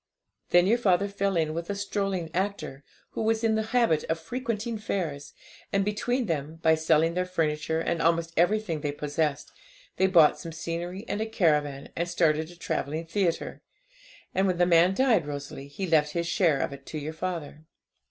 [0.49, 4.19] 'Then your father fell in with a strolling actor, who was in the habit of
[4.19, 5.31] frequenting fairs,
[5.71, 9.51] and between them, by selling their furniture, and almost everything they possessed,
[9.97, 13.61] they bought some scenery and a caravan, and started a travelling theatre.
[14.33, 17.65] And when the man died, Rosalie, he left his share of it to your father.